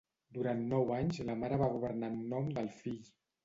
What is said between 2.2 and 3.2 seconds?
nom del fill.